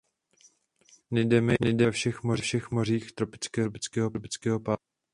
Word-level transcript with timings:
Najdeme 1.11 1.53
ji 1.61 1.75
ve 1.75 1.91
všech 1.91 2.21
mořích 2.71 3.11
tropického 3.11 3.67
a 3.67 3.71
subtropického 3.79 4.59
pásu. 4.59 4.83